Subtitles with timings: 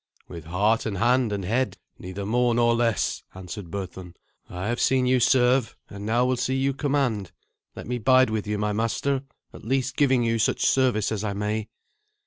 [0.27, 4.15] "With heart and hand and head, neither more nor less," answered Berthun.
[4.49, 7.31] "I have seen you serve, and now will see you command.
[7.75, 9.21] Let me bide with you, my master,
[9.53, 11.69] at least, giving you such service as I may."